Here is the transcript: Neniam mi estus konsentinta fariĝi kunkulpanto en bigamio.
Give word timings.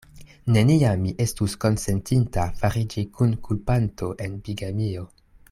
Neniam 0.53 1.03
mi 1.07 1.11
estus 1.25 1.53
konsentinta 1.65 2.47
fariĝi 2.63 3.05
kunkulpanto 3.21 4.11
en 4.27 4.41
bigamio. 4.49 5.07